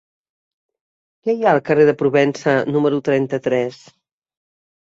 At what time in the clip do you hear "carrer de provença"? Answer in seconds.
1.69-2.57